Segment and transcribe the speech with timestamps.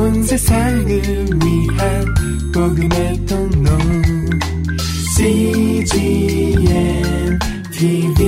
[0.00, 2.14] 온 세상을 위한
[2.54, 3.70] 복음의 통로
[5.14, 6.58] CGM
[7.70, 8.24] TV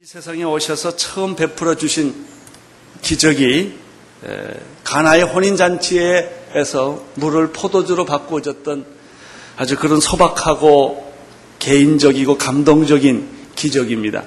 [0.00, 2.14] 이 세상에 오셔서 처음 베풀어 주신
[3.02, 3.74] 기적이
[4.84, 8.86] 가나의 혼인 잔치에서 물을 포도주로 바꾸어졌던
[9.56, 11.12] 아주 그런 소박하고
[11.58, 14.22] 개인적이고 감동적인 기적입니다.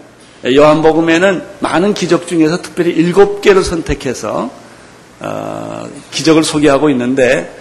[0.46, 4.67] 요한복음에는 많은 기적 중에서 특별히 일곱 개를 선택해서 어,
[6.12, 7.54] 기적을 소개하고 있는데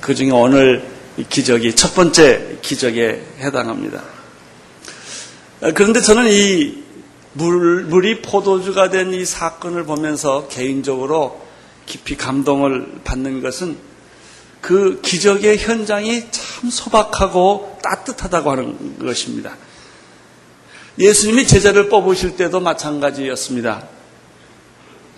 [0.00, 0.82] 그 중에 오늘
[1.28, 4.02] 기적이 첫 번째 기적에 해당합니다.
[5.60, 6.82] 어, 그런데 저는 이
[7.32, 11.40] 물, 물이 포도주가 된 이 사건을 보면서 개인적으로
[11.86, 13.76] 깊이 감동을 받는 것은
[14.60, 19.56] 그 기적의 현장이 참 소박하고 따뜻하다고 하는 것입니다.
[20.98, 23.86] 예수님이 제자를 뽑으실 때도 마찬가지였습니다.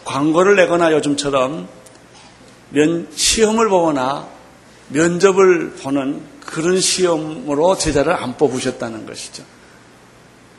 [0.04, 1.68] 광고를 내거나 요즘처럼
[2.70, 4.28] 면, 시험을 보거나
[4.88, 9.44] 면접을 보는 그런 시험으로 제자를 안 뽑으셨다는 것이죠.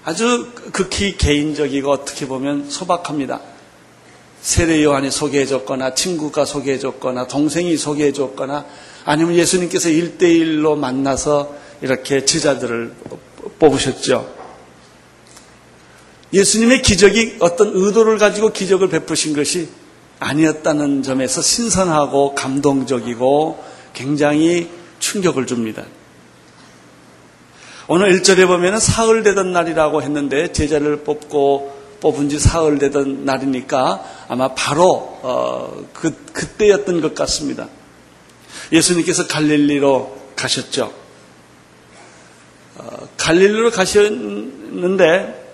[0.04, 3.42] 아주 극히 개인적이고 어떻게 보면 소박합니다.
[4.42, 8.66] 세례 요한이 소개해줬거나 친구가 소개해줬거나 동생이 소개해줬거나
[9.06, 12.94] 아니면 예수님께서 일대일로 만나서 이렇게 제자들을
[13.60, 14.36] 뽑으셨죠.
[16.34, 19.70] 예수님의 기적이 어떤 의도를 가지고 기적을 베푸신 것이
[20.20, 25.84] 아니었다는 점에서 신선하고 감동적이고 굉장히 충격을 줍니다.
[27.88, 34.54] 오늘 1절에 보면 사흘 되던 날이라고 했는데 제자를 뽑고 뽑은 지 사흘 되던 날이니까 아마
[34.54, 37.70] 바로 어, 그, 그때였던 것 같습니다.
[38.72, 40.94] 예수님께서 갈릴리로 가셨죠.
[42.76, 45.46] 어, 갈릴리로 가셨는데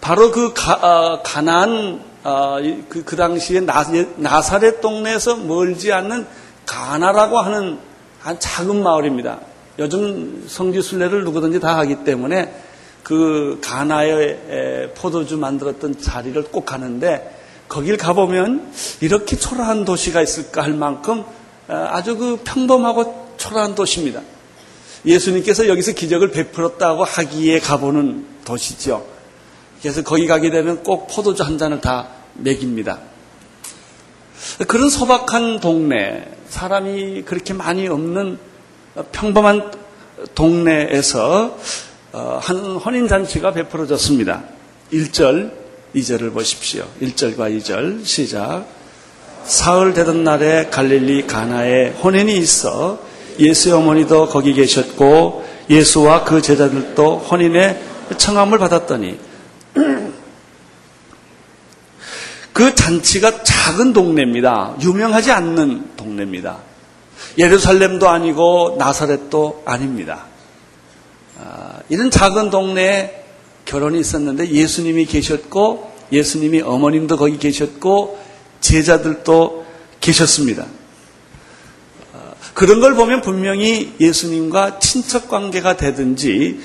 [0.00, 3.84] 바로 그 가, 어, 가난 어, 그, 그 당시에 나,
[4.16, 6.26] 나사렛 동네에서 멀지 않는
[6.66, 7.78] 가나라고 하는
[8.20, 9.40] 한 작은 마을입니다.
[9.78, 12.54] 요즘 성지 순례를 누구든지 다 하기 때문에
[13.02, 17.38] 그 가나의 포도주 만들었던 자리를 꼭 가는데
[17.68, 21.24] 거길 가보면 이렇게 초라한 도시가 있을까 할 만큼
[21.68, 24.20] 어, 아주 그 평범하고 초라한 도시입니다.
[25.06, 29.11] 예수님께서 여기서 기적을 베풀었다고 하기에 가보는 도시죠.
[29.82, 33.00] 그래서 거기 가게 되면 꼭 포도주 한 잔을 다 먹입니다.
[34.68, 38.38] 그런 소박한 동네, 사람이 그렇게 많이 없는
[39.10, 39.72] 평범한
[40.34, 41.58] 동네에서
[42.12, 44.44] 어, 한 혼인잔치가 베풀어졌습니다.
[44.92, 45.50] 1절,
[45.96, 46.86] 2절을 보십시오.
[47.00, 48.66] 1절과 2절 시작.
[49.44, 53.00] 사흘 되던 날에 갈릴리 가나에 혼인이 있어
[53.40, 57.82] 예수의 어머니도 거기 계셨고 예수와 그 제자들도 혼인의
[58.18, 59.31] 청함을 받았더니
[62.52, 64.76] 그 잔치가 작은 동네입니다.
[64.82, 66.58] 유명하지 않는 동네입니다.
[67.38, 70.26] 예루살렘도 아니고 나사렛도 아닙니다.
[71.38, 73.24] 아, 이런 작은 동네에
[73.64, 78.20] 결혼이 있었는데 예수님이 계셨고 예수님이 어머님도 거기 계셨고
[78.60, 79.64] 제자들도
[80.00, 80.66] 계셨습니다.
[82.12, 86.60] 아, 그런 걸 보면 분명히 예수님과 친척 관계가 되든지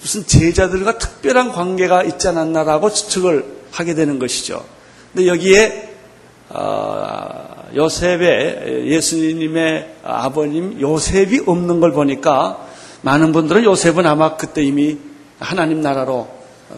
[0.00, 4.64] 무슨 제자들과 특별한 관계가 있지 않았나라고 추측을 하게 되는 것이죠.
[5.12, 5.96] 근데 여기에
[6.50, 12.66] 어, 요셉의 예수님의 아버님 요셉이 없는 걸 보니까
[13.02, 14.98] 많은 분들은 요셉은 아마 그때 이미
[15.38, 16.28] 하나님 나라로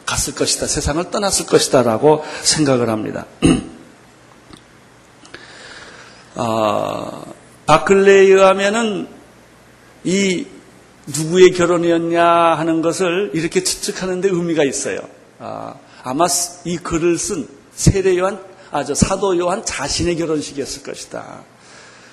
[0.07, 0.67] 갔을 것이다.
[0.67, 3.27] 세상을 떠났을 것이다 라고 생각을 합니다.
[6.37, 7.23] 어,
[7.67, 9.09] 바클레에 의하면은
[10.05, 10.47] 이
[11.17, 15.01] 누구의 결혼이었냐 하는 것을 이렇게 추측하는데 의미가 있어요.
[15.39, 16.27] 아, 아마
[16.65, 18.41] 이 글을 쓴 세례 요한,
[18.71, 21.43] 아, 저 사도 요한 자신의 결혼식이었을 것이다.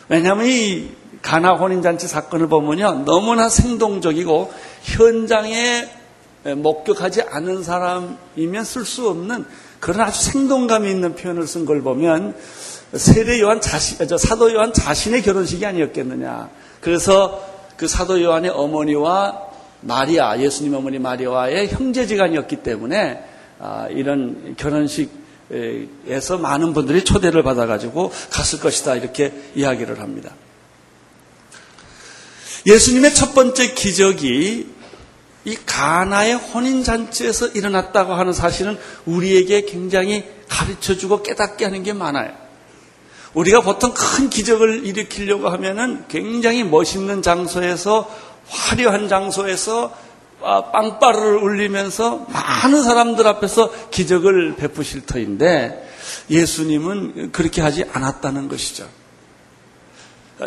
[0.10, 0.90] 왜냐하면 이
[1.22, 3.04] 가나 혼인잔치 사건을 보면요.
[3.06, 4.54] 너무나 생동적이고
[4.84, 5.90] 현장에
[6.56, 9.46] 목격하지 않은 사람이면 쓸 수 없는
[9.80, 12.36] 그런 아주 생동감이 있는 표현을 쓴 걸 보면
[12.94, 16.50] 세례 요한 자신, 저 사도 요한 자신의 결혼식이 아니었겠느냐.
[16.80, 17.44] 그래서
[17.78, 19.48] 그 사도 요한의 어머니와
[19.82, 23.24] 마리아, 예수님 어머니 마리아와의 형제지간이었기 때문에
[23.60, 30.32] 아, 이런 결혼식에서 많은 분들이 초대를 받아가지고 갔을 것이다 이렇게 이야기를 합니다.
[32.66, 34.76] 예수님의 첫 번째 기적이
[35.46, 42.47] 이 가나의 혼인 잔치에서 일어났다고 하는 사실은 우리에게 굉장히 가르쳐주고 깨닫게 하는 게 많아요.
[43.38, 48.10] 우리가 보통 큰 기적을 일으키려고 하면은 굉장히 멋있는 장소에서
[48.48, 49.96] 화려한 장소에서
[50.42, 55.88] 아, 빵빠르를 울리면서 많은 사람들 앞에서 기적을 베푸실 터인데
[56.32, 58.88] 예수님은 그렇게 하지 않았다는 것이죠.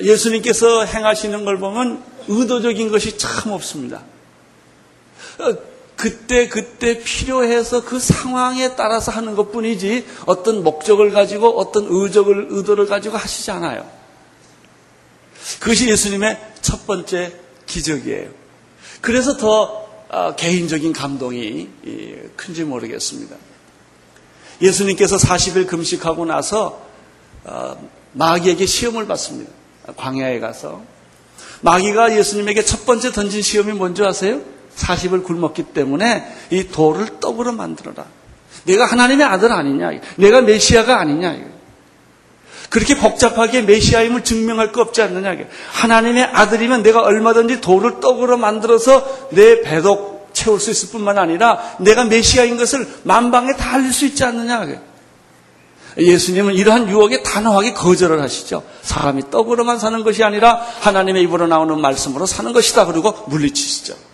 [0.01, 4.03] 예수님께서 행하시는 걸 보면 의도적인 것이 참 없습니다.
[6.01, 12.47] 어, 그때 그때 필요해서 그 상황에 따라서 하는 것 뿐이지 어떤 목적을 가지고 어떤 의적을,
[12.51, 13.87] 의도를 가지고 하시지 않아요.
[15.61, 17.35] 그것이 예수님의 첫 번째
[17.67, 18.31] 기적이에요.
[19.03, 21.69] 그래서 더 어, 개인적인 감동이
[22.37, 23.37] 큰지 모르겠습니다.
[24.61, 26.83] 예수님께서 40일 금식하고 나서
[27.45, 29.53] 어, 마귀에게 시험을 받습니다.
[29.97, 30.83] 광야에 가서
[31.63, 34.41] 마귀가 예수님에게 첫 번째 던진 시험이 뭔지 아세요?
[34.77, 38.05] 40을 굶었기 때문에 이 돌을 떡으로 만들어라.
[38.65, 39.91] 내가 하나님의 아들 아니냐?
[40.17, 41.37] 내가 메시아가 아니냐?
[42.69, 45.37] 그렇게 복잡하게 메시아임을 증명할 거 없지 않느냐?
[45.73, 52.05] 하나님의 아들이면 내가 얼마든지 돌을 떡으로 만들어서 내 배도 채울 수 있을 뿐만 아니라 내가
[52.05, 54.67] 메시아인 것을 만방에 다 알릴 수 있지 않느냐?
[55.99, 58.63] 예수님은 이러한 유혹에 단호하게 거절을 하시죠.
[58.83, 62.87] 사람이 떡으로만 사는 것이 아니라 하나님의 입으로 나오는 말씀으로 사는 것이다.
[62.87, 64.10] 그리고 물리치시죠.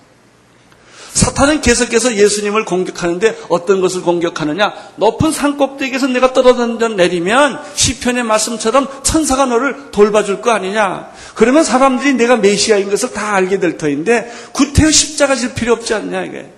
[1.16, 4.74] 사탄은 계속해서 예수님을 공격하는데 어떤 것을 공격하느냐?
[4.96, 11.10] 높은 산 꼭대기에서 내가 떨어져 내리면 시편의 말씀처럼 천사가 너를 돌봐줄 거 아니냐?
[11.34, 16.24] 그러면 사람들이 내가 메시아인 것을 다 알게 될 터인데 구태여 십자가 질 필요 없지 않냐
[16.24, 16.52] 이게?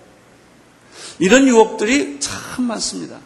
[1.20, 3.16] 이런 유혹들이 참 많습니다.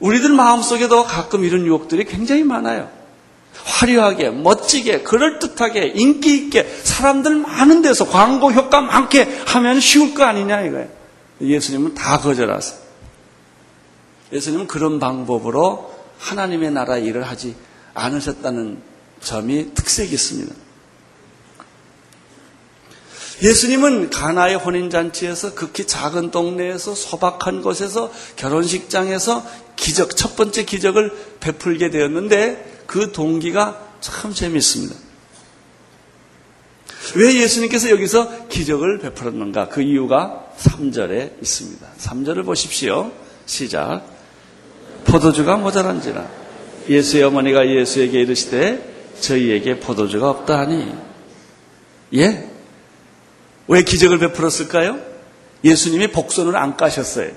[0.00, 2.97] 우리들 마음속에도 가끔 이런 유혹들이 굉장히 많아요.
[3.64, 10.62] 화려하게, 멋지게, 그럴듯하게, 인기 있게, 사람들 많은 데서 광고 효과 많게 하면 쉬울 거 아니냐
[10.62, 10.88] 이거예요.
[11.40, 12.78] 예수님은 다 거절하세요.
[14.32, 17.54] 예수님은 그런 방법으로 하나님의 나라 일을 하지
[17.94, 18.82] 않으셨다는
[19.20, 20.54] 점이 특색이 있습니다.
[23.42, 29.46] 예수님은 가나의 혼인잔치에서 극히 작은 동네에서 소박한 곳에서 결혼식장에서
[29.76, 34.94] 기적, 첫 번째 기적을 베풀게 되었는데 그 동기가 참 재미있습니다.
[37.16, 39.68] 왜 예수님께서 여기서 기적을 베풀었는가?
[39.68, 41.86] 그 이유가 3절에 있습니다.
[41.98, 43.12] 3절을 보십시오.
[43.44, 44.04] 시작.
[45.04, 46.26] 포도주가 모자란지라.
[46.88, 50.90] 예수의 어머니가 예수에게 이르시되 저희에게 포도주가 없다 하니.
[52.14, 52.50] 예?
[53.68, 54.98] 왜 기적을 베풀었을까요?
[55.62, 57.32] 예수님이 복선을 안 까셨어요.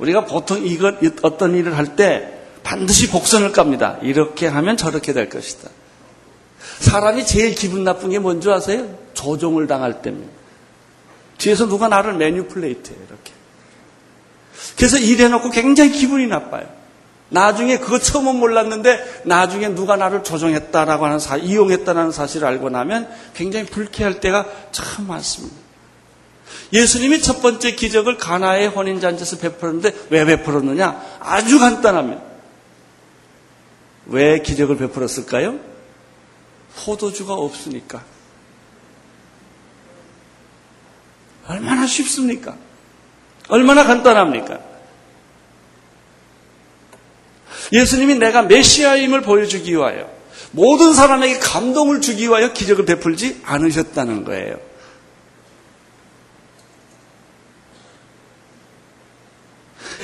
[0.00, 2.35] 우리가 보통 이것, 어떤 일을 할 때
[2.66, 3.96] 반드시 복선을 깝니다.
[4.02, 5.70] 이렇게 하면 저렇게 될 것이다.
[6.80, 8.92] 사람이 제일 기분 나쁜 게 뭔지 아세요?
[9.14, 10.32] 조종을 당할 때입니다.
[11.38, 13.32] 뒤에서 누가 나를 매뉴플레이트해요, 이렇게.
[14.76, 16.66] 그래서 일해놓고 굉장히 기분이 나빠요.
[17.28, 23.66] 나중에 그거 처음은 몰랐는데 나중에 누가 나를 조종했다라고 하는 사, 이용했다는 사실을 알고 나면 굉장히
[23.66, 25.54] 불쾌할 때가 참 많습니다.
[26.72, 31.00] 예수님이 첫 번째 기적을 가나의 혼인 잔치에서 베풀었는데 왜 베풀었느냐?
[31.20, 32.35] 아주 간단합니다.
[34.06, 35.58] 왜 기적을 베풀었을까요?
[36.76, 38.04] 포도주가 없으니까.
[41.48, 42.56] 얼마나 쉽습니까?
[43.48, 44.60] 얼마나 간단합니까?
[47.72, 50.10] 예수님이 내가 메시아임을 보여주기 위하여
[50.52, 54.58] 모든 사람에게 감동을 주기 위하여 기적을 베풀지 않으셨다는 거예요.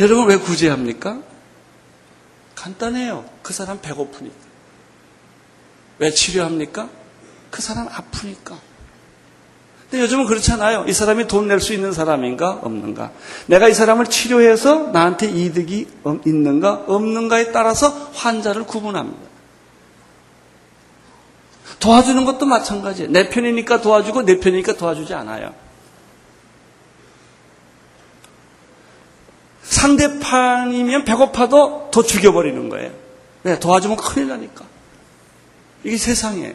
[0.00, 1.22] 여러분 왜 구제합니까?
[2.62, 3.24] 간단해요.
[3.42, 4.36] 그 사람 배고프니까.
[5.98, 6.88] 왜 치료합니까?
[7.50, 8.56] 그 사람 아프니까.
[9.90, 10.84] 근데 요즘은 그렇잖아요.
[10.86, 13.10] 이 사람이 돈 낼 수 있는 사람인가 없는가.
[13.46, 15.88] 내가 이 사람을 치료해서 나한테 이득이
[16.24, 19.20] 있는가 없는가에 따라서 환자를 구분합니다.
[21.80, 23.10] 도와주는 것도 마찬가지예요.
[23.10, 25.52] 내 편이니까 도와주고 내 편이니까 도와주지 않아요.
[29.82, 32.92] 상대판이면 배고파도 더 죽여버리는 거예요.
[33.42, 34.64] 네, 도와주면 큰일 나니까.
[35.82, 36.54] 이게 세상이에요.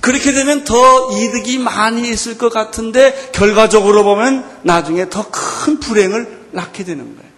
[0.00, 6.84] 그렇게 되면 더 이득이 많이 있을 것 같은데 결과적으로 보면 나중에 더 큰 불행을 낳게
[6.84, 7.30] 되는 거예요.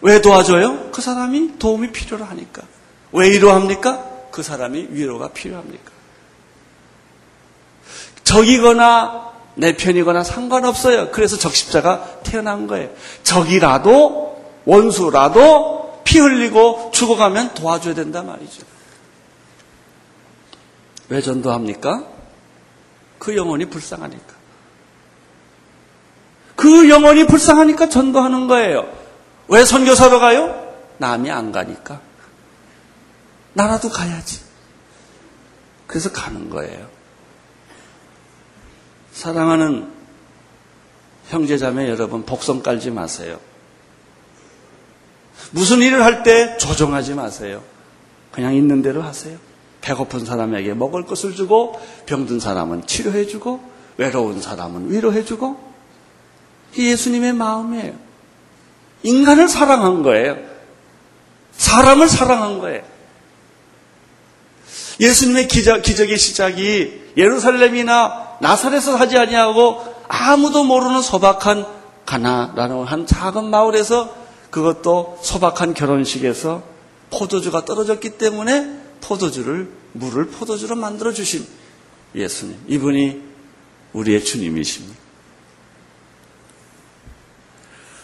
[0.00, 0.90] 왜 도와줘요?
[0.90, 2.62] 그 사람이 도움이 필요로 하니까.
[3.12, 4.04] 왜 위로합니까?
[4.32, 5.92] 그 사람이 위로가 필요합니까?
[8.24, 11.10] 적이거나 내 편이거나 상관없어요.
[11.10, 12.90] 그래서 적십자가 태어난 거예요.
[13.22, 18.62] 적이라도 원수라도 피 흘리고 죽어가면 도와줘야 된단 말이죠.
[21.08, 22.04] 왜 전도합니까?
[23.18, 24.34] 그 영혼이 불쌍하니까.
[26.56, 28.90] 그 영혼이 불쌍하니까 전도하는 거예요.
[29.48, 30.74] 왜 선교사로 가요?
[30.98, 32.00] 남이 안 가니까.
[33.52, 34.40] 나라도 가야지.
[35.86, 36.88] 그래서 가는 거예요.
[39.12, 39.88] 사랑하는
[41.28, 43.38] 형제자매 여러분, 복성 깔지 마세요.
[45.50, 47.62] 무슨 일을 할 때 조정하지 마세요.
[48.30, 49.36] 그냥 있는 대로 하세요.
[49.82, 53.60] 배고픈 사람에게 먹을 것을 주고 병든 사람은 치료해 주고
[53.98, 55.60] 외로운 사람은 위로해 주고
[56.76, 57.92] 이 예수님의 마음이에요.
[59.02, 60.38] 인간을 사랑한 거예요.
[61.52, 62.82] 사람을 사랑한 거예요.
[65.00, 71.64] 예수님의 기적, 기적의 시작이 예루살렘이나 나사렛에서 하지 아니하고 아무도 모르는 소박한
[72.04, 74.12] 가나라는 한 작은 마을에서
[74.50, 76.62] 그것도 소박한 결혼식에서
[77.10, 81.46] 포도주가 떨어졌기 때문에 포도주를 물을 포도주로 만들어 주신
[82.14, 82.58] 예수님.
[82.66, 83.22] 이분이
[83.92, 85.00] 우리의 주님이십니다.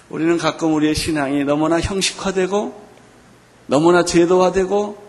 [0.08, 2.88] 우리는 가끔 우리의 신앙이 너무나 형식화되고
[3.66, 5.08] 너무나 제도화되고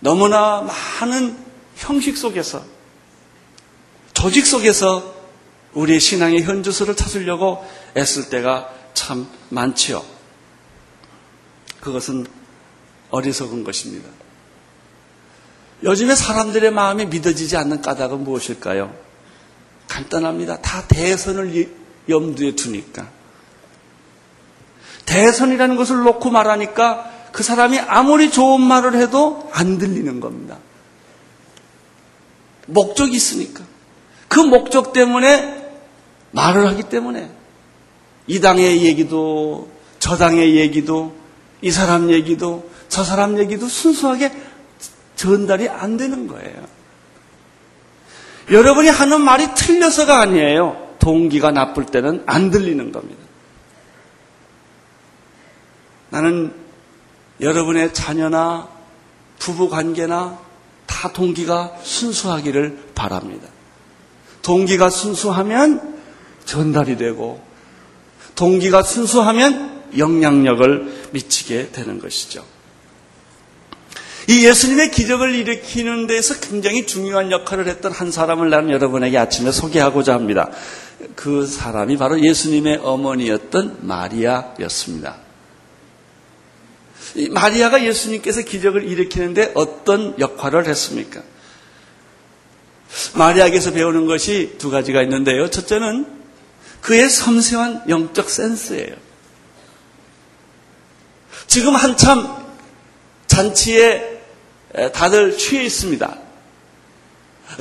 [0.00, 0.60] 너무나
[1.00, 1.36] 많은
[1.76, 2.62] 형식 속에서
[4.20, 5.14] 조직 속에서
[5.72, 10.04] 우리의 신앙의 현주소를 찾으려고 애쓸 때가 참 많지요.
[11.80, 12.26] 그것은
[13.08, 14.10] 어리석은 것입니다.
[15.84, 18.94] 요즘에 사람들의 마음이 믿어지지 않는 까닭은 무엇일까요?
[19.88, 20.60] 간단합니다.
[20.60, 21.74] 다 대선을
[22.10, 23.08] 염두에 두니까.
[25.06, 30.58] 대선이라는 것을 놓고 말하니까 그 사람이 아무리 좋은 말을 해도 안 들리는 겁니다.
[32.66, 33.70] 목적이 있으니까.
[34.30, 35.72] 그 목적 때문에
[36.30, 37.28] 말을 하기 때문에
[38.28, 39.68] 이 당의 얘기도
[39.98, 41.16] 저 당의 얘기도
[41.62, 44.32] 이 사람 얘기도 저 사람 얘기도 순수하게
[45.16, 46.64] 전달이 안 되는 거예요.
[48.52, 50.94] 여러분이 하는 말이 틀려서가 아니에요.
[51.00, 53.20] 동기가 나쁠 때는 안 들리는 겁니다.
[56.10, 56.54] 나는
[57.40, 58.68] 여러분의 자녀나
[59.40, 60.38] 부부 관계나
[60.86, 63.48] 다 동기가 순수하기를 바랍니다.
[64.42, 65.98] 동기가 순수하면
[66.44, 67.40] 전달이 되고
[68.34, 72.44] 동기가 순수하면 영향력을 미치게 되는 것이죠.
[74.28, 80.14] 이 예수님의 기적을 일으키는 데서 굉장히 중요한 역할을 했던 한 사람을 나는 여러분에게 아침에 소개하고자
[80.14, 80.50] 합니다.
[81.16, 85.16] 그 사람이 바로 예수님의 어머니였던 마리아였습니다.
[87.30, 91.22] 마리아가 예수님께서 기적을 일으키는데 어떤 역할을 했습니까?
[93.14, 95.48] 마리아에게서 배우는 것이 두 가지가 있는데요.
[95.48, 96.06] 첫째는
[96.80, 98.94] 그의 섬세한 영적 센스예요.
[101.46, 102.36] 지금 한참
[103.26, 104.20] 잔치에
[104.92, 106.16] 다들 취해 있습니다.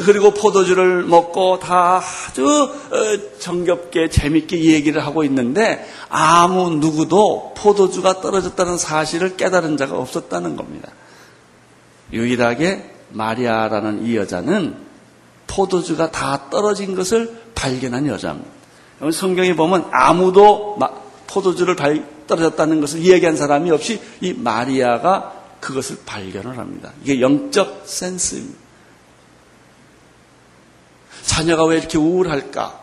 [0.06, 8.78] 그리고 포도주를 먹고 다 아주 어, 정겹게 재밌게 얘기를 하고 있는데 아무 누구도 포도주가 떨어졌다는
[8.78, 10.92] 사실을 깨달은 자가 없었다는 겁니다.
[12.14, 14.89] 유일하게 마리아라는 이 여자는
[15.60, 18.50] 포도주가 다 떨어진 것을 발견한 여자입니다.
[19.12, 20.80] 성경에 보면 아무도
[21.28, 21.76] 포도주를
[22.28, 26.94] 떨어졌다는 것을 이야기한 사람이 없이 이 마리아가 그것을 발견을 합니다.
[27.04, 28.58] 이게 영적 센스입니다.
[31.24, 32.80] 자녀가 왜 이렇게 우울할까?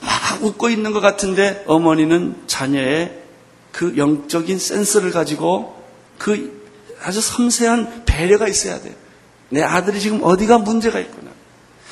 [0.00, 3.22] 막 웃고 있는 것 같은데 어머니는 자녀의
[3.72, 5.82] 그 영적인 센스를 가지고
[6.16, 6.56] 그
[7.02, 8.94] 아주 섬세한 배려가 있어야 돼요.
[9.50, 11.30] 내 아들이 지금 어디가 문제가 있구나.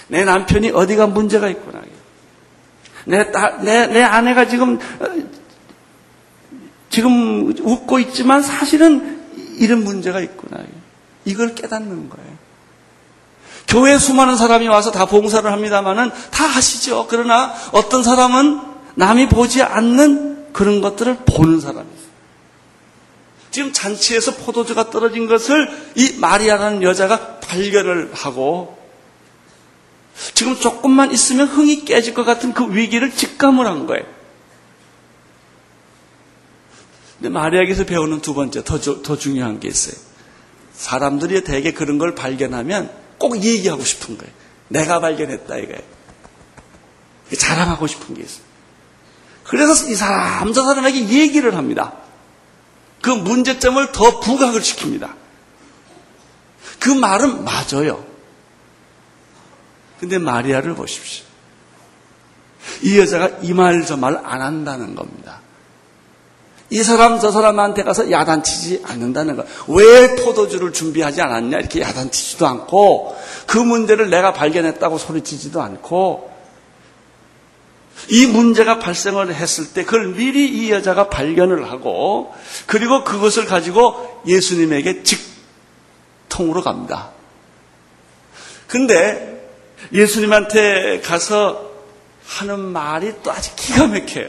[0.08, 1.82] 내 남편이 어디가 문제가 있구나.
[3.06, 5.06] 내, 딸, 내, 내 아내가 지금, 어,
[6.90, 9.20] 지금 웃고 있지만 사실은
[9.58, 10.62] 이런 문제가 있구나.
[11.24, 12.36] 이걸 깨닫는 거예요.
[13.68, 17.06] 교회 수많은 사람이 와서 다 봉사를 합니다만은 다 하시죠.
[17.08, 18.60] 그러나 어떤 사람은
[18.94, 22.05] 남이 보지 않는 그런 것들을 보는 사람이 있어요.
[23.56, 28.76] 지금 잔치에서 포도주가 떨어진 것을 이 마리아라는 여자가 발견을 하고
[30.34, 34.04] 지금 조금만 있으면 흥이 깨질 것 같은 그 위기를 직감을 한 거예요.
[37.16, 39.96] 근데 마리아에게서 배우는 두 번째 더, 더 중요한 게 있어요.
[40.74, 44.34] 사람들이 대개 그런 걸 발견하면 꼭 얘기하고 싶은 거예요.
[44.68, 45.80] 내가 발견했다 이거예요.
[47.38, 48.44] 자랑하고 싶은 게 있어요.
[49.44, 52.04] 그래서 이 사람 저 사람에게 얘기를 합니다.
[53.02, 55.12] 그 문제점을 더 부각을 시킵니다.
[56.80, 58.04] 그 말은 맞아요.
[60.00, 61.24] 근데 마리아를 보십시오.
[62.82, 65.40] 이 여자가 이 말 저 말 안 한다는 겁니다.
[66.68, 69.44] 이 사람 저 사람한테 가서 야단치지 않는다는 거.
[69.68, 76.35] 왜 포도주를 준비하지 않았냐 이렇게 야단치지도 않고 그 문제를 내가 발견했다고 소리치지도 않고
[78.08, 82.34] 이 문제가 발생을 했을 때 그걸 미리 이 여자가 발견을 하고
[82.66, 87.10] 그리고 그것을 가지고 예수님에게 직통으로 갑니다.
[88.66, 89.50] 근데
[89.92, 91.70] 예수님한테 가서
[92.26, 94.28] 하는 말이 또 아주 기가 막혀요.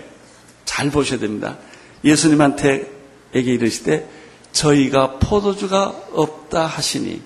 [0.65, 1.57] 잘 보셔야 됩니다.
[2.03, 2.91] 예수님한테
[3.33, 4.07] 이르시되
[4.51, 7.21] 저희가 포도주가 없다 하시니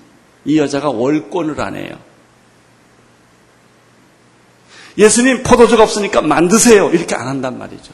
[0.46, 1.98] 이 여자가 월권을 안 해요.
[4.98, 6.90] 예수님 포도주가 없으니까 만드세요.
[6.90, 7.94] 이렇게 안 한단 말이죠.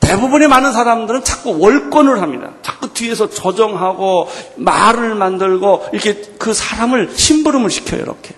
[0.00, 2.50] 대부분의 많은 사람들은 자꾸 월권을 합니다.
[2.62, 8.02] 자꾸 뒤에서 조정하고 말을 만들고 이렇게 그 사람을 심부름을 시켜요.
[8.02, 8.34] 이렇게.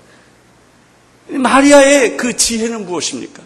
[1.29, 3.43] 마리아의 그 지혜는 무엇입니까?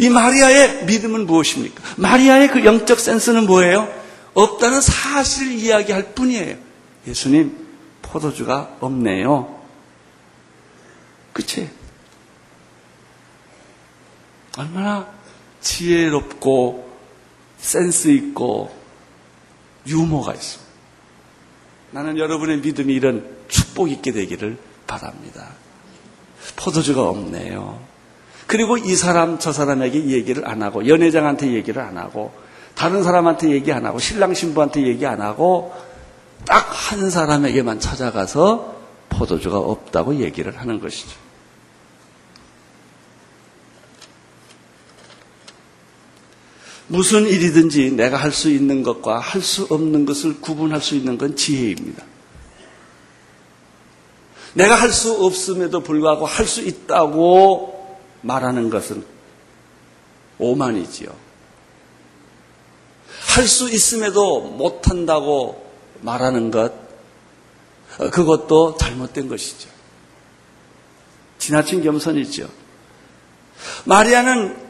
[0.00, 1.82] 이 마리아의 믿음은 무엇입니까?
[1.96, 3.88] 마리아의 그 영적 센스는 뭐예요?
[4.34, 6.56] 없다는 사실을 이야기할 뿐이에요.
[7.06, 7.56] 예수님,
[8.02, 9.60] 포도주가 없네요.
[11.32, 11.68] 그치?
[14.56, 15.06] 얼마나
[15.60, 16.88] 지혜롭고
[17.58, 18.74] 센스 있고
[19.86, 20.60] 유머가 있어.
[21.90, 25.48] 나는 여러분의 믿음이 이런 축복 있게 되기를 바랍니다.
[26.56, 27.80] 포도주가 없네요.
[28.46, 32.32] 그리고 이 사람 저 사람에게 얘기를 안 하고 연회장한테 얘기를 안 하고
[32.74, 35.74] 다른 사람한테 얘기 안 하고 신랑 신부한테 얘기 안 하고
[36.44, 38.76] 딱 한 사람에게만 찾아가서
[39.08, 41.16] 포도주가 없다고 얘기를 하는 것이죠.
[46.88, 51.36] 무슨 일이든지 내가 할 수 있는 것과 할 수 없는 것을 구분할 수 있는 건
[51.36, 52.04] 지혜입니다.
[54.54, 59.04] 내가 할 수 없음에도 불구하고 할 수 있다고 말하는 것은
[60.38, 61.08] 오만이지요.
[63.34, 65.66] 할 수 있음에도 못한다고
[66.00, 66.72] 말하는 것,
[68.12, 69.68] 그것도 잘못된 것이죠.
[71.38, 72.48] 지나친 겸손이죠.
[73.84, 74.65] 마리아는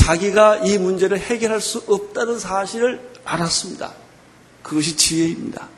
[0.00, 3.92] 자기가 이 문제를 해결할 수 없다는 사실을 알았습니다.
[4.62, 5.68] 그것이 지혜입니다.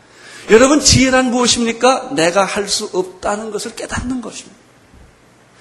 [0.50, 2.10] 여러분, 지혜란 무엇입니까?
[2.14, 4.56] 내가 할 수 없다는 것을 깨닫는 것입니다.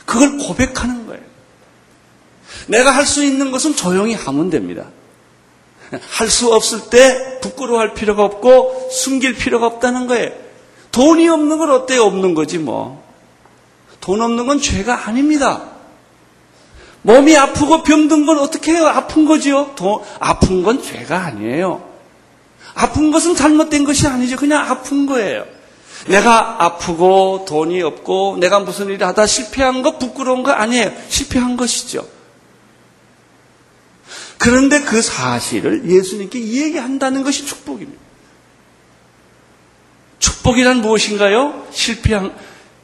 [0.05, 1.21] 그걸 고백하는 거예요.
[2.67, 4.85] 내가 할 수 있는 것은 조용히 하면 됩니다.
[5.91, 10.31] 할 수 없을 때 부끄러워할 필요가 없고 숨길 필요가 없다는 거예요.
[10.91, 12.03] 돈이 없는 건 어때요?
[12.03, 13.03] 없는 거지 뭐.
[13.99, 15.71] 돈 없는 건 죄가 아닙니다.
[17.03, 18.87] 몸이 아프고 병든 건 어떻게 해요?
[18.87, 19.71] 아픈 거지요?
[19.75, 21.89] 돈, 아픈 건 죄가 아니에요.
[22.73, 24.35] 아픈 것은 잘못된 것이 아니죠.
[24.37, 25.45] 그냥 아픈 거예요.
[26.07, 30.91] 내가 아프고 돈이 없고 내가 무슨 일을 하다 실패한 거 부끄러운 거 아니에요.
[31.09, 32.07] 실패한 것이죠.
[34.37, 38.01] 그런데 그 사실을 예수님께 얘기한다는 것이 축복입니다.
[40.17, 41.67] 축복이란 무엇인가요?
[41.71, 42.33] 실패한,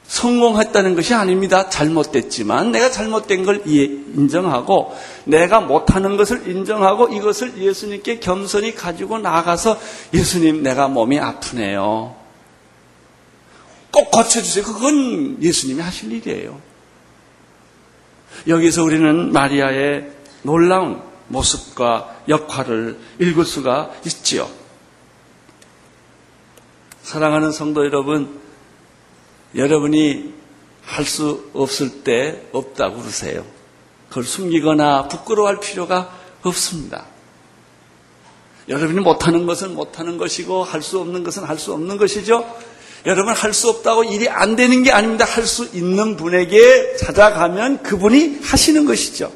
[0.07, 1.69] 성공했다는 것이 아닙니다.
[1.69, 9.77] 잘못됐지만 내가 잘못된 걸 인정하고 내가 못하는 것을 인정하고 이것을 예수님께 겸손히 가지고 나가서
[10.13, 12.15] 예수님 내가 몸이 아프네요.
[13.91, 14.63] 꼭 고쳐주세요.
[14.63, 16.59] 그건 예수님이 하실 일이에요.
[18.47, 20.11] 여기서 우리는 마리아의
[20.43, 24.49] 놀라운 모습과 역할을 읽을 수가 있지요.
[27.01, 28.39] 사랑하는 성도 여러분,
[29.55, 30.33] 여러분이
[30.83, 33.45] 할 수 없을 때 없다고 그러세요.
[34.09, 36.09] 그걸 숨기거나 부끄러워할 필요가
[36.43, 37.05] 없습니다.
[38.69, 42.45] 여러분이 못하는 것은 못하는 것이고 할 수 없는 것은 할 수 없는 것이죠.
[43.05, 45.25] 여러분 할 수 없다고 일이 안 되는 게 아닙니다.
[45.25, 49.31] 할 수 있는 분에게 찾아가면 그분이 하시는 것이죠.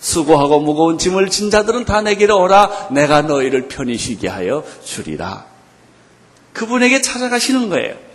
[0.00, 2.88] 수고하고 무거운 짐을 진 자들은 다 내게로 오라.
[2.92, 5.46] 내가 너희를 편히 쉬게 하여 주리라.
[6.52, 8.07] 그분에게 찾아가시는 거예요.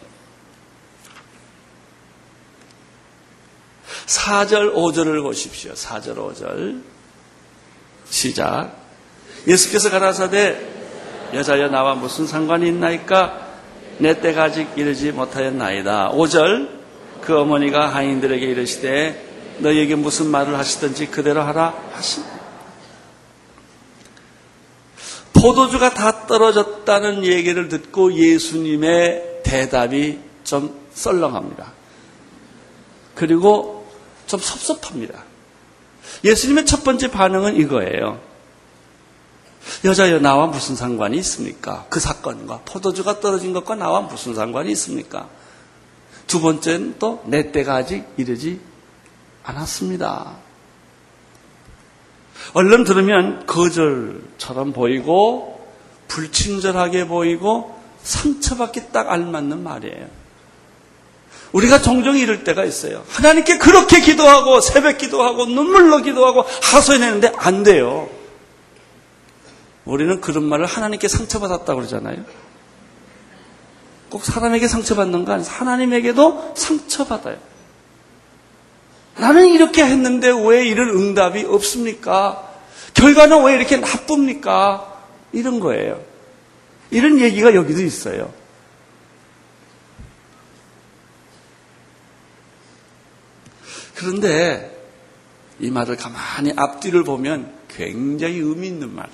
[4.06, 5.74] 4절, 5절을 보십시오.
[5.74, 6.82] 4절, 5절.
[8.10, 8.76] 시작.
[9.48, 10.74] 예수께서 가라사대
[11.34, 13.48] 여자여 나와 무슨 상관이 있나이까?
[13.98, 16.12] 내 때가 아직 이르지 못하였나이다.
[16.12, 16.84] 5절.
[17.22, 22.24] 그 어머니가 하인들에게 이르시되 너희에게 무슨 말을 하시든지 그대로 하라 하신.
[25.34, 31.74] 포도주가 다 떨어졌다는 얘기를 듣고 예수님의 대답이 좀 썰렁합니다.
[33.16, 33.83] 그리고
[34.34, 35.24] 좀 섭섭합니다.
[36.24, 38.20] 예수님의 첫 번째 반응은 이거예요.
[39.86, 41.86] 여자여 나와 무슨 상관이 있습니까?
[41.90, 45.30] 그 사건과 포도주가 떨어진 것과 나와 무슨 상관이 있습니까?
[46.26, 48.60] 두 번째는 또 내 때가 아직 이르지
[49.44, 50.38] 않았습니다.
[52.54, 55.64] 얼른 들으면 거절처럼 보이고
[56.08, 60.23] 불친절하게 보이고 상처받기 딱 알맞는 말이에요.
[61.54, 63.04] 우리가 종종 이럴 때가 있어요.
[63.10, 68.10] 하나님께 그렇게 기도하고 새벽 기도하고 눈물로 기도하고 하소연했는데 안 돼요.
[69.86, 72.18] 우리는 그런 말을 하나님께 상처받았다고 그러잖아요.
[74.10, 75.50] 꼭 사람에게 상처받는 거 아니에요.
[75.50, 77.38] 하나님에게도 상처받아요.
[79.18, 82.50] 나는 이렇게 했는데 왜 이런 응답이 없습니까?
[82.96, 84.92] 결과는 왜 이렇게 나쁩니까?
[85.34, 86.02] 이런 거예요.
[86.90, 88.32] 이런 얘기가 여기도 있어요.
[94.04, 94.70] 그런데
[95.60, 99.10] 이 말을 가만히 앞뒤를 보면 굉장히 의미 있는 말.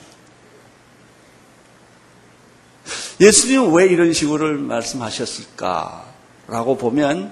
[3.21, 7.32] 예수님은 왜 이런 식으로 말씀하셨을까라고 보면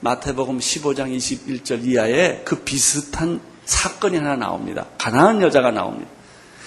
[0.00, 4.84] 마태복음 15장 21절 이하에 그 비슷한 사건이 하나 나옵니다.
[4.98, 6.10] 가나안 여자가 나옵니다.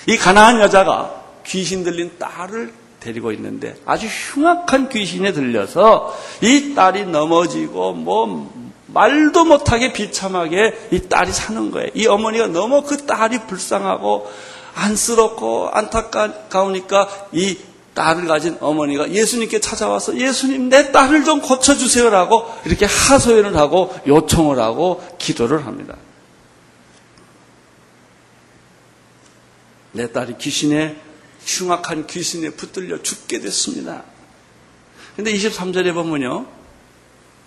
[0.08, 7.94] 이 가나안 여자가 귀신 들린 딸을 데리고 있는데 아주 흉악한 귀신에 들려서 이 딸이 넘어지고
[7.94, 11.90] 뭐 말도 못하게 비참하게 이 딸이 사는 거예요.
[11.94, 14.30] 이 어머니가 너무 그 딸이 불쌍하고
[14.76, 17.58] 안쓰럽고 안타까우니까 이
[17.94, 25.04] 딸을 가진 어머니가 예수님께 찾아와서 예수님 내 딸을 좀 고쳐주세요라고 이렇게 하소연을 하고 요청을 하고
[25.18, 25.96] 기도를 합니다.
[29.92, 30.96] 내 딸이 귀신에
[31.46, 34.04] 흉악한 귀신에 붙들려 죽게 됐습니다.
[35.16, 36.61] 근데 23절에 보면요.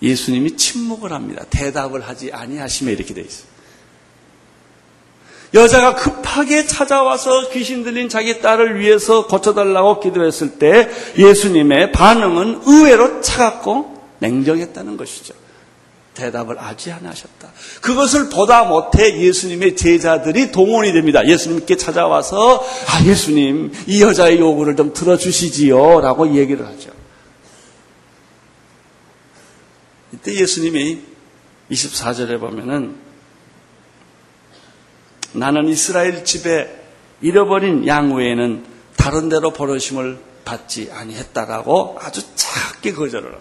[0.03, 1.45] 예수님이 침묵을 합니다.
[1.51, 3.55] 대답을 하지 아니하시며 이렇게 돼 있어요.
[5.55, 13.95] 여자가 급하게 찾아와서 귀신 들린 자기 딸을 위해서 고쳐달라고 기도했을 때 예수님의 반응은 의외로 차갑고
[14.19, 15.35] 냉정했다는 것이죠.
[16.15, 17.49] 대답을 아지 않으셨다.
[17.81, 21.27] 그것을 보다 못해 예수님의 제자들이 동원이 됩니다.
[21.27, 26.91] 예수님께 찾아와서 아 예수님 이 여자의 요구를 좀 들어주시지요 라고 얘기를 하죠.
[30.25, 31.01] 이때 예수님이
[31.71, 32.97] 24절에 보면은
[35.33, 36.83] 나는 이스라엘 집에
[37.21, 38.65] 잃어버린 양 외에는
[38.97, 43.37] 다른 데로 버려심을 받지 아니했다라고 아주 작게 거절을.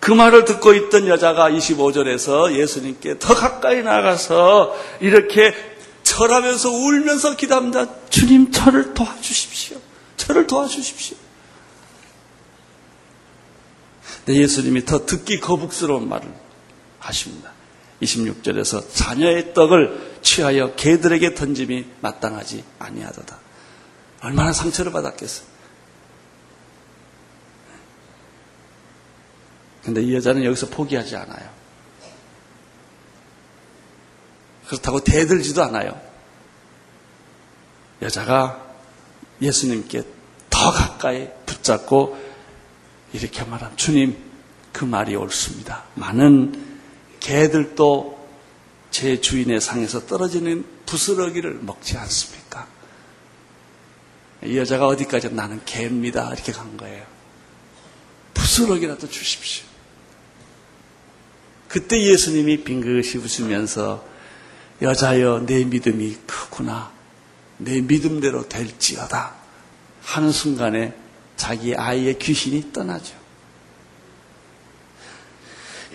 [0.00, 5.54] 그 말을 듣고 있던 여자가 25절에서 예수님께 더 가까이 나가서 이렇게
[6.04, 7.86] 절하면서 울면서 기도합니다.
[8.08, 9.78] 주님 저를 도와주십시오.
[10.16, 11.27] 저를 도와주십시오.
[14.34, 16.32] 예수님이 더 듣기 거북스러운 말을
[16.98, 17.52] 하십니다.
[18.02, 23.38] 26절에서 자녀의 떡을 취하여 개들에게 던짐이 마땅하지 아니하도다.
[24.22, 25.42] 얼마나 상처를 받았겠어.
[29.84, 31.50] 근데 이 여자는 여기서 포기하지 않아요.
[34.66, 35.98] 그렇다고 대들지도 않아요.
[38.02, 38.66] 여자가
[39.40, 40.02] 예수님께
[40.50, 42.27] 더 가까이 붙잡고
[43.12, 43.76] 이렇게 말함.
[43.76, 44.16] 주님,
[44.72, 45.84] 그 말이 옳습니다.
[45.94, 46.78] 많은
[47.20, 48.28] 개들도
[48.90, 52.66] 제 주인의 상에서 떨어지는 부스러기를 먹지 않습니까?
[54.44, 56.32] 이 여자가 어디까지 나는 개입니다.
[56.32, 57.04] 이렇게 간 거예요.
[58.34, 59.66] 부스러기라도 주십시오.
[61.68, 64.04] 그때 예수님이 빙긋이 웃으면서
[64.80, 66.92] 여자여 내 믿음이 크구나.
[67.58, 69.34] 내 믿음대로 될지어다.
[70.02, 70.94] 하는 순간에
[71.38, 73.14] 자기 아이의 귀신이 떠나죠.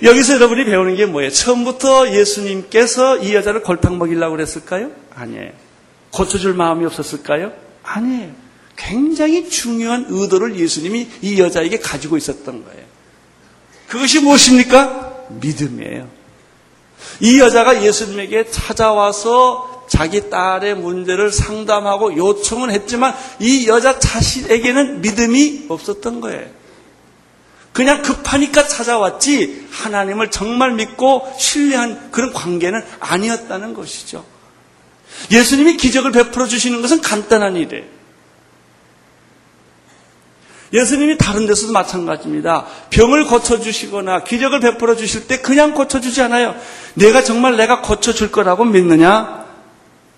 [0.01, 1.29] 여기서 여러분이 배우는 게 뭐예요?
[1.29, 4.89] 처음부터 예수님께서 이 여자를 골탕 먹이려고 그랬을까요?
[5.13, 5.51] 아니에요.
[6.11, 7.53] 고쳐줄 마음이 없었을까요?
[7.83, 8.31] 아니에요.
[8.75, 12.83] 굉장히 중요한 의도를 예수님이 이 여자에게 가지고 있었던 거예요.
[13.87, 15.27] 그것이 무엇입니까?
[15.29, 16.09] 믿음이에요.
[17.19, 26.21] 이 여자가 예수님에게 찾아와서 자기 딸의 문제를 상담하고 요청을 했지만 이 여자 자신에게는 믿음이 없었던
[26.21, 26.47] 거예요.
[27.73, 34.23] 그냥 급하니까 찾아왔지 하나님을 정말 믿고 신뢰한 그런 관계는 아니었다는 것이죠.
[35.31, 37.85] 예수님이 기적을 베풀어 주시는 것은 간단한 일이에요.
[40.71, 42.65] 예수님이 다른 데서도 마찬가지입니다.
[42.89, 46.55] 병을 고쳐주시거나 기적을 베풀어 주실 때 그냥 고쳐주지 않아요.
[46.95, 49.42] 내가 정말 내가 고쳐줄 거라고 믿느냐?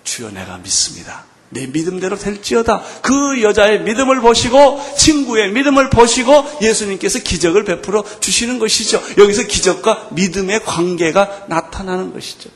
[0.06, 1.24] 주여 내가 믿습니다.
[1.50, 2.82] 내 믿음대로 될지어다.
[3.02, 9.02] 그 여자의 믿음을 보시고 친구의 믿음을 보시고 예수님께서 기적을 베풀어 주시는 것이죠.
[9.18, 12.50] 여기서 기적과 믿음의 관계가 나타나는 것이죠.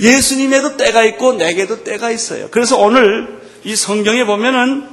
[0.00, 2.48] 예수님에도 때가 있고 내게도 때가 있어요.
[2.50, 4.88] 그래서 오늘 이 성경에 보면은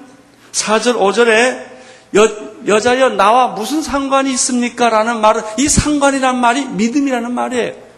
[0.51, 1.71] 4절, 5절에
[2.13, 4.89] 여, 여자여 나와 무슨 상관이 있습니까?
[4.89, 7.90] 라는 말은 이 상관이란 말이 믿음이라는 말이에요.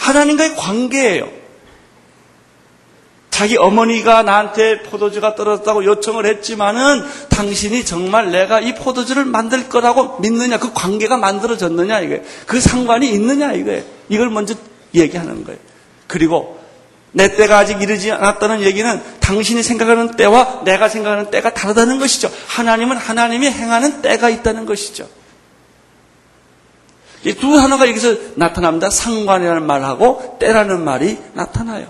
[0.00, 1.28] 하나님과의 관계예요.
[3.30, 10.58] 자기 어머니가 나한테 포도주가 떨어졌다고 요청을 했지만은 당신이 정말 내가 이 포도주를 만들 거라고 믿느냐,
[10.58, 12.22] 그 관계가 만들어졌느냐, 이게.
[12.46, 13.82] 그 상관이 있느냐, 이거예요.
[14.08, 14.54] 이걸 먼저
[14.94, 15.58] 얘기하는 거예요.
[16.06, 16.58] 그리고
[17.12, 22.30] 내 때가 아직 이르지 않았다는 얘기는 당신이 생각하는 때와 내가 생각하는 때가 다르다는 것이죠.
[22.46, 25.08] 하나님은 하나님이 행하는 때가 있다는 것이죠.
[27.24, 28.88] 이 두 단어가 여기서 나타납니다.
[28.88, 31.86] 상관이라는 말하고 때라는 말이 나타나요.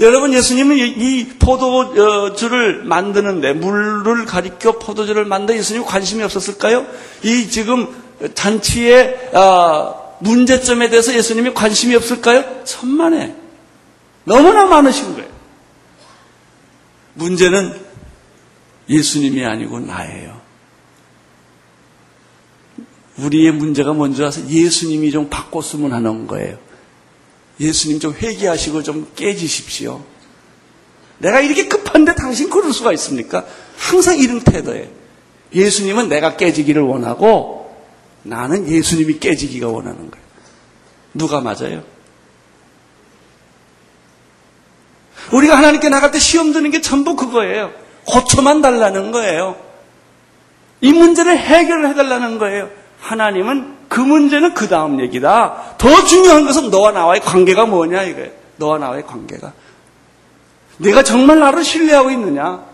[0.00, 0.88] 여러분 예수님은 이-
[1.20, 6.86] 이 포도주를 만드는데 물을 가리켜 포도주를 만든 예수님 관심이 없었을까요?
[7.22, 7.88] 이 지금
[8.34, 12.64] 잔치의 아, 문제점에 대해서 예수님이 관심이 없을까요?
[12.64, 13.34] 천만에
[14.24, 15.28] 너무나 많으신 거예요.
[17.14, 17.80] 문제는
[18.88, 20.41] 예수님이 아니고 나예요.
[23.18, 26.58] 우리의 문제가 와서 예수님이 좀 바꿨으면 하는 거예요.
[27.60, 30.02] 예수님 좀 회개하시고 좀 깨지십시오.
[31.18, 33.44] 내가 이렇게 급한데 당신 그럴 수가 있습니까?
[33.76, 34.88] 항상 이런 태도예요.
[35.54, 37.76] 예수님은 내가 깨지기를 원하고
[38.22, 40.26] 나는 예수님이 깨지기가 원하는 거예요.
[41.14, 41.84] 누가 맞아요?
[45.32, 47.72] 우리가 하나님께 나갈 때 시험 드는 게 전부 그거예요.
[48.06, 49.56] 고쳐만 달라는 거예요.
[50.80, 52.81] 이 문제를 해결을 해달라는 거예요.
[53.02, 55.74] 하나님은 그 문제는 그 다음 얘기다.
[55.76, 58.30] 더 중요한 것은 너와 나와의 관계가 뭐냐 이거예요.
[58.56, 59.52] 너와 나와의 관계가.
[60.78, 62.64] 내가 정말 나를 신뢰하고 있느냐?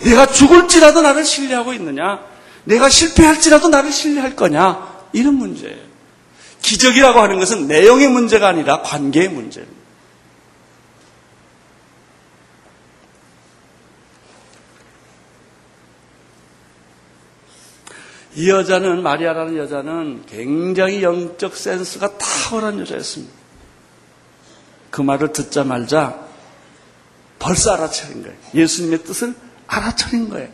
[0.00, 2.20] 내가 죽을지라도 나를 신뢰하고 있느냐?
[2.64, 4.88] 내가 실패할지라도 나를 신뢰할 거냐?
[5.12, 5.92] 이런 문제예요.
[6.62, 9.81] 기적이라고 하는 것은 내용의 문제가 아니라 관계의 문제입니다.
[18.34, 23.32] 이 여자는 마리아라는 여자는 굉장히 영적 센스가 탁월한 여자였습니다.
[24.90, 26.18] 그 말을 듣자 말자
[27.38, 28.36] 벌써 알아차린 거예요.
[28.54, 29.34] 예수님의 뜻을
[29.66, 30.48] 알아차린 거예요.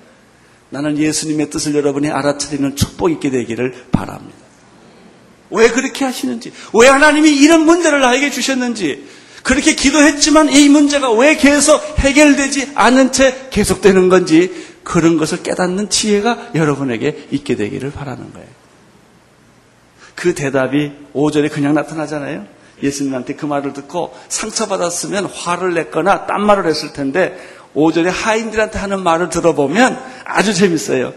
[0.71, 4.37] 나는 예수님의 뜻을 여러분이 알아차리는 축복 있게 되기를 바랍니다.
[5.51, 9.07] 왜 그렇게 하시는지, 왜 하나님이 이런 문제를 나에게 주셨는지,
[9.43, 14.53] 그렇게 기도했지만 이 문제가 왜 계속 해결되지 않은 채 계속되는 건지
[14.89, 18.49] 그런 것을 깨닫는 지혜가 여러분에게 있게 되기를 바라는 거예요.
[20.15, 22.47] 그 대답이 5절에 그냥 나타나잖아요.
[22.83, 27.39] 예수님한테 그 말을 듣고 상처받았으면 화를 냈거나 딴 말을 했을 텐데
[27.77, 31.13] 5절에 하인들한테 하는 말을 들어보면 아주 재밌어요.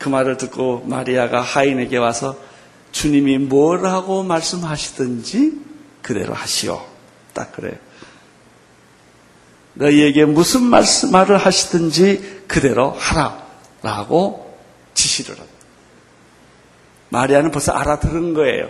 [0.00, 2.36] 그 말을 듣고 마리아가 하인에게 와서
[2.90, 5.52] 주님이 뭐라고 말씀하시든지
[6.02, 6.84] 그대로 하시오.
[7.32, 7.76] 딱 그래요.
[9.74, 13.42] 너희에게 무슨 말씀, 말을 하시든지 그대로 하라.
[13.82, 14.56] 라고
[14.94, 15.52] 지시를 합니다.
[17.08, 18.68] 마리아는 벌써 알아들은 거예요.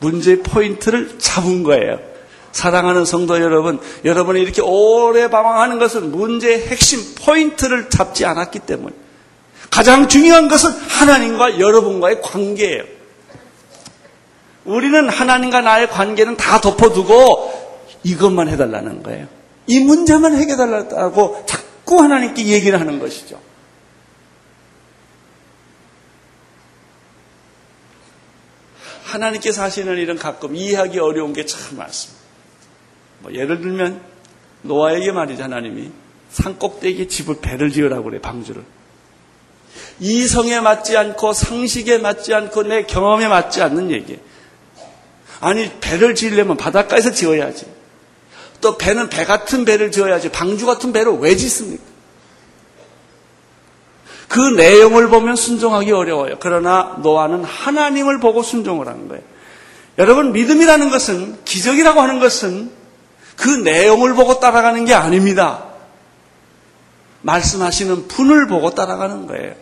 [0.00, 1.98] 문제의 포인트를 잡은 거예요.
[2.52, 8.94] 사랑하는 성도 여러분, 여러분이 이렇게 오래 방황하는 것은 문제의 핵심 포인트를 잡지 않았기 때문에
[9.70, 12.84] 가장 중요한 것은 하나님과 여러분과의 관계예요.
[14.64, 17.52] 우리는 하나님과 나의 관계는 다 덮어두고
[18.04, 19.26] 이것만 해달라는 거예요.
[19.66, 23.40] 이 문제만 해결달라고 자꾸 하나님께 얘기를 하는 것이죠.
[29.04, 32.22] 하나님께서 하시는 일은 가끔 이해하기 어려운 게 참 많습니다.
[33.20, 34.00] 뭐 예를 들면
[34.62, 35.90] 노아에게 말이죠 하나님이
[36.30, 38.64] 산 꼭대기에 집을 배를 지으라고 그래 방주를.
[40.00, 44.18] 이성에 맞지 않고 상식에 맞지 않고 내 경험에 맞지 않는 얘기.
[45.40, 47.66] 아니 배를 지으려면 바닷가에서 지어야지.
[48.60, 51.82] 또 배는 배 같은 배를 지어야지 방주 같은 배를 왜 짓습니까?
[54.28, 56.36] 그 내용을 보면 순종하기 어려워요.
[56.40, 59.22] 그러나 노아는 하나님을 보고 순종을 하는 거예요.
[59.98, 62.70] 여러분 믿음이라는 것은 기적이라고 하는 것은
[63.36, 65.64] 그 내용을 보고 따라가는 게 아닙니다.
[67.22, 69.54] 말씀하시는 분을 보고 따라가는 거예요.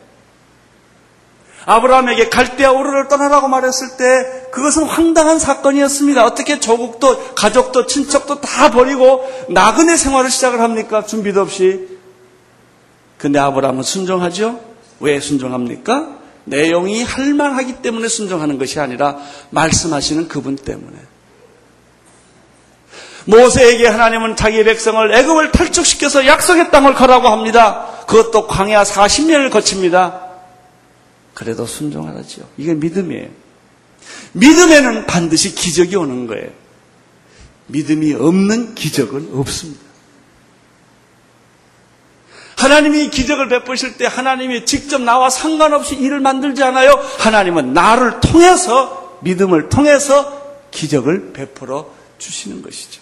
[1.64, 6.24] 아브라함에게 갈대아 우르를 떠나라고 말했을 때 그것은 황당한 사건이었습니다.
[6.24, 11.04] 어떻게 조국도 가족도 친척도 다 버리고 나그네 생활을 시작을 합니까?
[11.04, 11.88] 준비도 없이.
[13.18, 14.60] 근데 아브라함은 순종하죠?
[15.00, 16.16] 왜 순종합니까?
[16.44, 19.18] 내용이 할만하기 때문에 순종하는 것이 아니라
[19.50, 20.96] 말씀하시는 그분 때문에.
[23.24, 27.86] 모세에게 하나님은 자기 백성을 애굽을 탈출시켜서 약속의 땅을 가라고 합니다.
[28.08, 30.21] 그것도 광야 40년을 거칩니다.
[31.34, 32.46] 그래도 순종하라지요.
[32.56, 33.28] 이게 믿음이에요.
[34.32, 36.50] 믿음에는 반드시 기적이 오는 거예요.
[37.68, 39.80] 믿음이 없는 기적은 없습니다.
[42.56, 46.92] 하나님이 기적을 베푸실 때 하나님이 직접 나와 상관없이 일을 만들지 않아요.
[47.18, 53.00] 하나님은 나를 통해서 믿음을 통해서 기적을 베풀어 주시는 것이죠.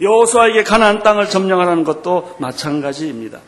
[0.00, 3.40] 여호수아에게 가나안 땅을 점령하라는 것도 마찬가지입니다.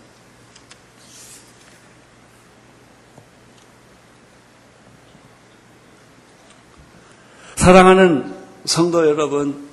[7.66, 8.32] 사랑하는
[8.64, 9.66] 성도 여러분,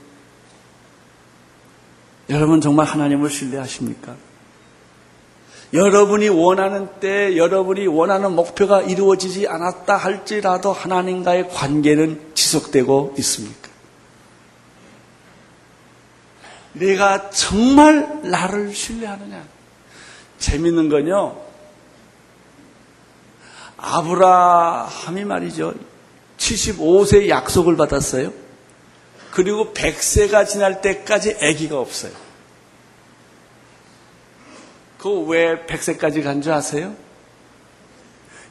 [2.27, 4.15] 여러분 정말 하나님을 신뢰하십니까?
[5.73, 13.69] 여러분이 원하는 때, 여러분이 원하는 목표가 이루어지지 않았다 할지라도 하나님과의 관계는 지속되고 있습니까?
[16.71, 19.43] 내가 정말 나를 신뢰하느냐.
[20.39, 21.35] 재밌는 건요.
[23.77, 25.92] 아브라함이 말이죠.
[26.47, 28.33] 75세 약속을 받았어요.
[29.31, 32.11] 그리고 100세가 지날 때까지 아기가 없어요.
[34.99, 36.95] 그 왜 100세까지 간 줄 아세요?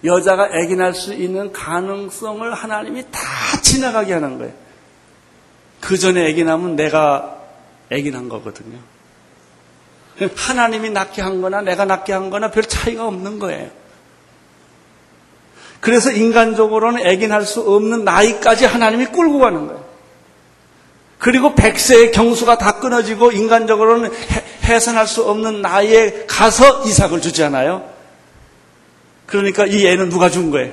[0.04, 3.20] 여자가 아기 낳을 수 있는 가능성을 하나님이 다
[3.62, 4.52] 지나가게 하는 거예요.
[5.80, 7.40] 그 전에 아기 낳으면 내가
[7.90, 8.78] 아기 낳은 거거든요.
[10.36, 13.70] 하나님이 낳게 한 거나 내가 낳게 한 거나 별 차이가 없는 거예요.
[15.82, 19.84] 그래서 인간적으로는 낳을 수 없는 나이까지 하나님이 끌고 가는 거예요.
[21.18, 24.12] 그리고 백세의 경수가 다 끊어지고 인간적으로는
[24.62, 27.90] 해산할 수 없는 나이에 가서 이삭을 주잖아요.
[29.26, 30.72] 그러니까 이 애는 누가 준 거예요?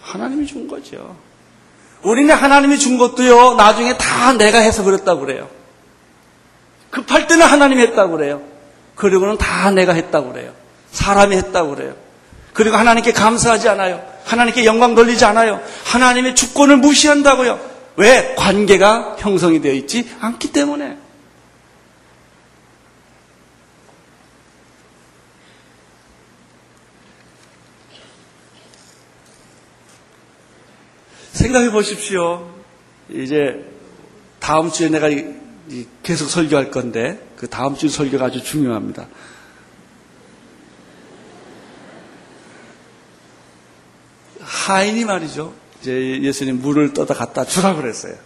[0.00, 1.16] 하나님이 준 거죠.
[2.02, 5.48] 우리는 하나님이 준 것도요, 나중에 다 내가 해서 그랬다고 그래요.
[6.90, 8.42] 급할 때는 하나님이 했다고 그래요.
[8.96, 10.50] 그리고는 다 내가 했다고 그래요.
[10.90, 12.05] 사람이 했다고 그래요.
[12.56, 14.02] 그리고 하나님께 감사하지 않아요.
[14.24, 15.60] 하나님께 영광 돌리지 않아요.
[15.84, 17.60] 하나님의 주권을 무시한다고요.
[17.96, 18.34] 왜?
[18.34, 20.96] 관계가 형성이 되어 있지 않기 때문에.
[31.32, 32.48] 생각해 보십시오.
[33.10, 33.66] 이제
[34.40, 35.08] 다음 주에 내가
[36.02, 39.08] 계속 설교할 건데 그 다음 주 설교가 아주 중요합니다.
[44.56, 45.54] 하인이 말이죠.
[45.80, 48.16] 이제 예수님 물을 떠다 갖다 주라 그랬어요.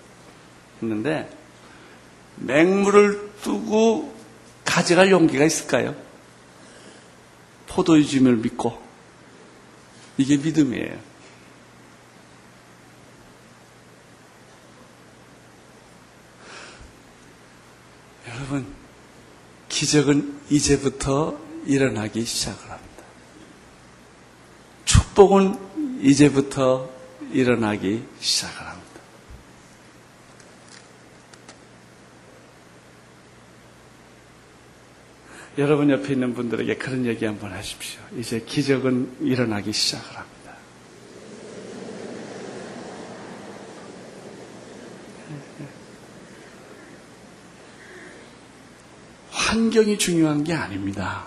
[0.80, 1.28] 했는데
[2.36, 4.14] 맹물을 두고
[4.64, 5.94] 가져갈 용기가 있을까요?
[7.66, 8.80] 포도의 주임을 믿고
[10.16, 11.10] 이게 믿음이에요.
[18.28, 18.66] 여러분,
[19.68, 23.04] 기적은 이제부터 일어나기 시작을 합니다.
[24.84, 25.69] 축복은
[26.00, 26.90] 이제부터
[27.32, 28.90] 일어나기 시작을 합니다.
[35.58, 38.00] 여러분 옆에 있는 분들에게 그런 얘기 한번 하십시오.
[38.16, 40.30] 이제 기적은 일어나기 시작을 합니다.
[49.30, 51.26] 환경이 중요한 게 아닙니다.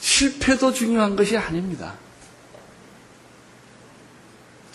[0.00, 1.96] 실패도 중요한 것이 아닙니다.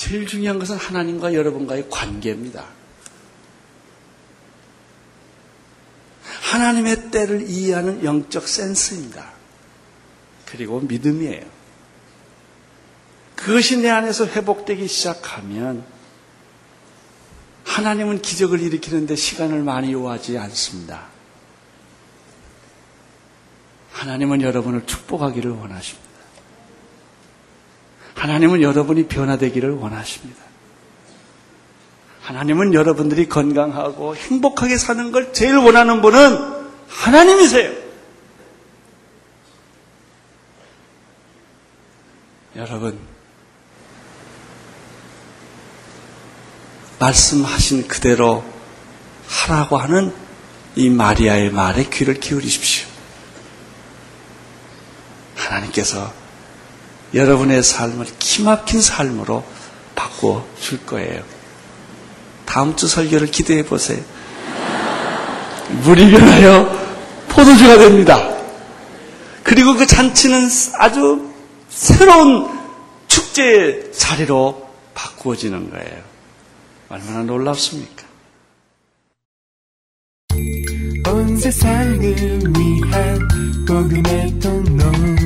[0.03, 2.65] 제일 중요한 것은 하나님과 여러분과의 관계입니다.
[6.41, 9.31] 하나님의 때를 이해하는 영적 센스입니다.
[10.45, 11.45] 그리고 믿음이에요.
[13.37, 15.85] 그것이 내 안에서 회복되기 시작하면
[17.63, 21.07] 하나님은 기적을 일으키는데 시간을 많이 요하지 않습니다.
[23.93, 26.02] 하나님은 여러분을 축복하기를 원하십니다.
[28.23, 30.41] 하나님은 여러분이 변화되기를 원하십니다.
[32.21, 37.73] 하나님은 여러분들이 건강하고 행복하게 사는 걸 제일 원하는 분은 하나님이세요.
[42.55, 42.97] 여러분,
[46.99, 48.45] 말씀하신 그대로
[49.27, 50.13] 하라고 하는
[50.77, 52.87] 이 마리아의 말에 귀를 기울이십시오.
[55.35, 56.22] 하나님께서
[57.13, 59.43] 여러분의 삶을 기막힌 삶으로
[59.95, 61.23] 바꿔 줄 거예요.
[62.45, 64.01] 다음 주 설교를 기대해 보세요.
[65.83, 66.83] 물이 변하여
[67.29, 68.33] 포도주가 됩니다.
[69.43, 71.29] 그리고 그 잔치는 아주
[71.69, 72.47] 새로운
[73.07, 76.01] 축제의 자리로 바꾸어지는 거예요.
[76.89, 78.03] 얼마나 놀랍습니까?
[81.07, 83.27] 온 세상을 위한
[83.67, 85.22] 복음의 통로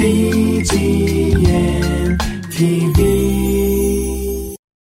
[0.00, 2.16] 第几页
[2.52, 3.67] 提笔